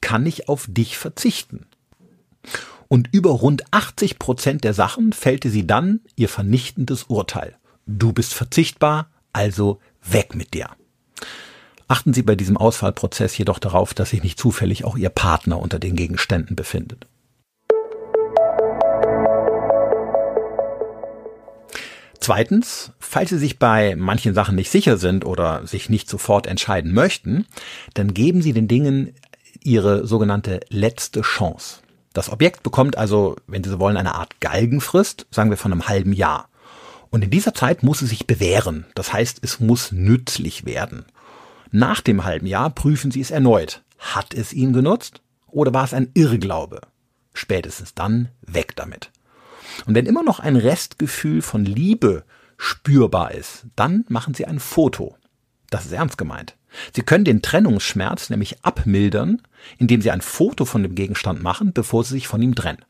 [0.00, 1.66] kann ich auf dich verzichten?
[2.86, 7.56] Und über rund 80 Prozent der Sachen fällte sie dann ihr vernichtendes Urteil.
[7.88, 10.68] Du bist verzichtbar, also weg mit dir.
[11.88, 15.78] Achten Sie bei diesem Auswahlprozess jedoch darauf, dass sich nicht zufällig auch Ihr Partner unter
[15.78, 17.06] den Gegenständen befindet.
[22.18, 26.92] Zweitens, falls Sie sich bei manchen Sachen nicht sicher sind oder sich nicht sofort entscheiden
[26.92, 27.46] möchten,
[27.94, 29.14] dann geben Sie den Dingen
[29.62, 31.82] Ihre sogenannte letzte Chance.
[32.12, 35.86] Das Objekt bekommt also, wenn Sie so wollen, eine Art Galgenfrist, sagen wir von einem
[35.86, 36.48] halben Jahr.
[37.10, 38.86] Und in dieser Zeit muss es sich bewähren.
[38.96, 41.04] Das heißt, es muss nützlich werden.
[41.70, 43.82] Nach dem halben Jahr prüfen Sie es erneut.
[43.98, 46.80] Hat es Ihnen genutzt oder war es ein Irrglaube?
[47.32, 49.10] Spätestens dann weg damit.
[49.86, 52.24] Und wenn immer noch ein Restgefühl von Liebe
[52.56, 55.16] spürbar ist, dann machen Sie ein Foto.
[55.70, 56.56] Das ist ernst gemeint.
[56.94, 59.42] Sie können den Trennungsschmerz nämlich abmildern,
[59.78, 62.84] indem Sie ein Foto von dem Gegenstand machen, bevor Sie sich von ihm trennen.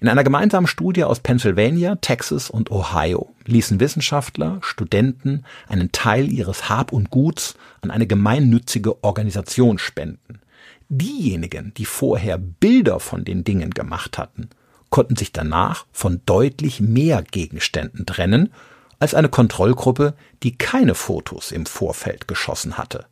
[0.00, 6.68] In einer gemeinsamen Studie aus Pennsylvania, Texas und Ohio ließen Wissenschaftler, Studenten einen Teil ihres
[6.68, 10.40] Hab und Guts an eine gemeinnützige Organisation spenden.
[10.88, 14.50] Diejenigen, die vorher Bilder von den Dingen gemacht hatten,
[14.90, 18.52] konnten sich danach von deutlich mehr Gegenständen trennen
[18.98, 23.06] als eine Kontrollgruppe, die keine Fotos im Vorfeld geschossen hatte.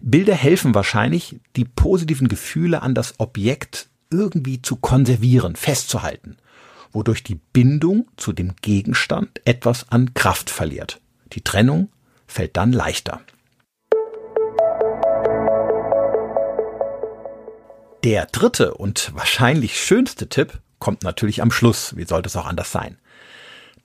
[0.00, 6.36] Bilder helfen wahrscheinlich, die positiven Gefühle an das Objekt irgendwie zu konservieren, festzuhalten,
[6.92, 11.00] wodurch die Bindung zu dem Gegenstand etwas an Kraft verliert.
[11.32, 11.90] Die Trennung
[12.26, 13.20] fällt dann leichter.
[18.04, 21.96] Der dritte und wahrscheinlich schönste Tipp kommt natürlich am Schluss.
[21.96, 22.96] Wie sollte es auch anders sein?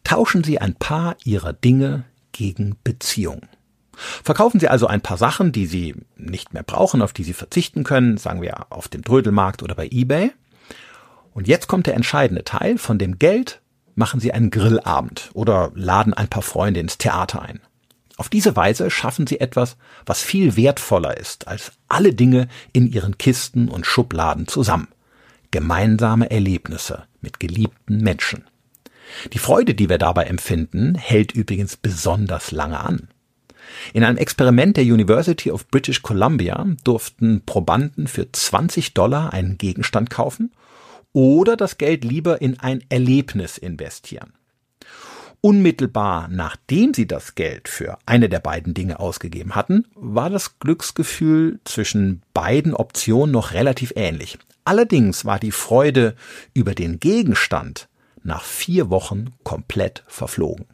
[0.04, 3.42] Tauschen Sie ein paar Ihrer Dinge gegen Beziehung.
[3.96, 7.84] Verkaufen Sie also ein paar Sachen, die Sie nicht mehr brauchen, auf die Sie verzichten
[7.84, 10.32] können, sagen wir auf dem Trödelmarkt oder bei eBay.
[11.34, 12.78] Und jetzt kommt der entscheidende Teil.
[12.78, 13.62] Von dem Geld
[13.96, 17.62] machen Sie einen Grillabend oder laden ein paar Freunde ins Theater ein.
[18.18, 19.76] Auf diese Weise schaffen Sie etwas,
[20.06, 24.88] was viel wertvoller ist als alle Dinge in Ihren Kisten und Schubladen zusammen.
[25.52, 28.46] Gemeinsame Erlebnisse mit geliebten Menschen.
[29.34, 33.08] Die Freude, die wir dabei empfinden, hält übrigens besonders lange an.
[33.94, 40.10] In einem Experiment der University of British Columbia durften Probanden für 20 Dollar einen Gegenstand
[40.10, 40.52] kaufen
[41.14, 44.34] oder das Geld lieber in ein Erlebnis investieren.
[45.46, 51.60] Unmittelbar nachdem sie das Geld für eine der beiden Dinge ausgegeben hatten, war das Glücksgefühl
[51.66, 54.38] zwischen beiden Optionen noch relativ ähnlich.
[54.64, 56.16] Allerdings war die Freude
[56.54, 57.90] über den Gegenstand
[58.24, 60.66] nach vier Wochen komplett verflogen.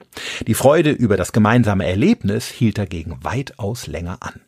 [0.48, 4.42] Die Freude über das gemeinsame Erlebnis hielt dagegen weitaus länger an.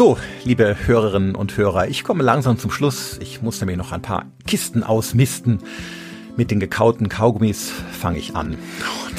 [0.00, 3.18] So, liebe Hörerinnen und Hörer, ich komme langsam zum Schluss.
[3.20, 5.58] Ich muss nämlich noch ein paar Kisten ausmisten.
[6.38, 8.56] Mit den gekauten Kaugummis fange ich an.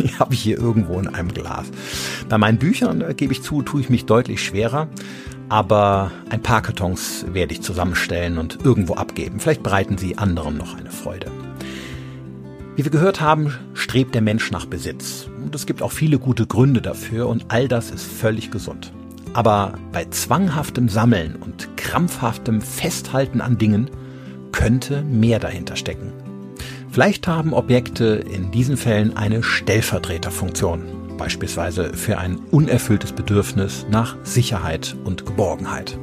[0.02, 1.68] Die habe ich hier irgendwo in einem Glas.
[2.30, 4.88] Bei meinen Büchern, äh, gebe ich zu, tue ich mich deutlich schwerer.
[5.50, 9.40] Aber ein paar Kartons werde ich zusammenstellen und irgendwo abgeben.
[9.40, 11.30] Vielleicht bereiten sie anderen noch eine Freude.
[12.78, 15.28] Wie wir gehört haben, strebt der Mensch nach Besitz.
[15.44, 18.94] Und es gibt auch viele gute Gründe dafür und all das ist völlig gesund.
[19.34, 23.90] Aber bei zwanghaftem Sammeln und krampfhaftem Festhalten an Dingen
[24.54, 26.14] könnte mehr dahinter stecken.
[26.92, 30.82] Vielleicht haben Objekte in diesen Fällen eine Stellvertreterfunktion,
[31.18, 35.98] beispielsweise für ein unerfülltes Bedürfnis nach Sicherheit und Geborgenheit.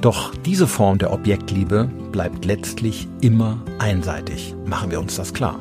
[0.00, 5.58] Doch diese Form der Objektliebe bleibt letztlich immer einseitig, machen wir uns das klar.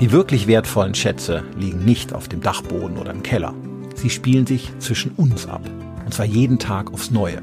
[0.00, 3.54] Die wirklich wertvollen Schätze liegen nicht auf dem Dachboden oder im Keller.
[3.94, 5.62] Sie spielen sich zwischen uns ab
[6.04, 7.40] und zwar jeden Tag aufs Neue.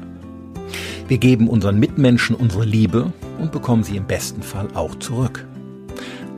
[1.08, 5.46] Wir geben unseren Mitmenschen unsere Liebe und bekommen sie im besten Fall auch zurück.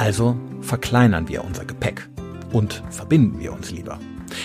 [0.03, 2.09] Also verkleinern wir unser Gepäck
[2.51, 4.01] und verbinden wir uns lieber.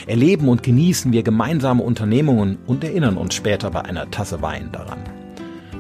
[0.06, 5.00] Erleben und genießen wir gemeinsame Unternehmungen und erinnern uns später bei einer Tasse Wein daran.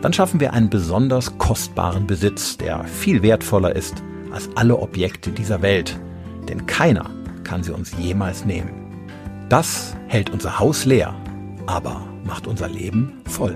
[0.01, 4.01] Dann schaffen wir einen besonders kostbaren Besitz, der viel wertvoller ist
[4.31, 5.99] als alle Objekte dieser Welt,
[6.49, 7.11] denn keiner
[7.43, 8.71] kann sie uns jemals nehmen.
[9.47, 11.13] Das hält unser Haus leer
[11.67, 13.55] aber macht unser Leben voll.